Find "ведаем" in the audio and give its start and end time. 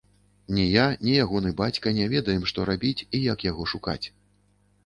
2.13-2.43